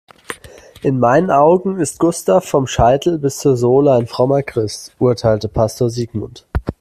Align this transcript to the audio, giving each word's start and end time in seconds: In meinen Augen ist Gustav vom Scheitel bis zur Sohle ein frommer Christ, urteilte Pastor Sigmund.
In 0.81 0.97
meinen 0.97 1.29
Augen 1.29 1.79
ist 1.79 1.99
Gustav 1.99 2.43
vom 2.45 2.65
Scheitel 2.65 3.19
bis 3.19 3.37
zur 3.37 3.55
Sohle 3.55 3.93
ein 3.93 4.07
frommer 4.07 4.41
Christ, 4.41 4.95
urteilte 4.97 5.47
Pastor 5.47 5.91
Sigmund. 5.91 6.47